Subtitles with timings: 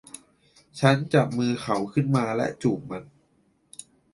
[0.79, 3.03] ฉันจับมือเขาขึ้นมาและจูบมัน